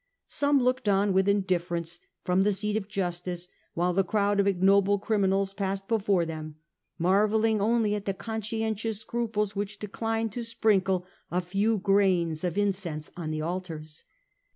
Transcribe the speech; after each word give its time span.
Some 0.25 0.63
looked 0.63 0.89
on 0.89 1.13
with 1.13 1.29
indifference 1.29 1.99
from 2.23 2.41
the 2.41 2.51
seat 2.51 2.75
of 2.75 2.87
justice 2.87 3.49
while 3.75 3.93
the 3.93 4.03
crowd 4.03 4.39
of 4.39 4.47
ignoble 4.47 4.97
criminals 4.97 5.53
passed 5.53 5.87
before 5.87 6.25
them, 6.25 6.55
marvel 6.97 7.41
ling 7.41 7.61
only 7.61 7.93
at 7.93 8.05
the 8.05 8.15
conscientious 8.15 8.99
scruples 9.01 9.55
which 9.55 9.77
declined 9.77 10.31
to 10.31 10.43
sprinkle 10.43 11.05
a 11.29 11.39
few 11.39 11.77
grains 11.77 12.43
of 12.43 12.57
incense 12.57 13.11
on 13.15 13.29
the 13.29 13.43
altars. 13.43 14.05